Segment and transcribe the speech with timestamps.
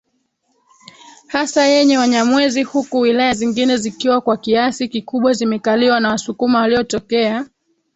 [1.27, 7.45] hasa yenye Wanyamwezi huku wilaya zingine zikiwa kwa kiasi kikubwa zimekaliwa na wasukuma waliotokea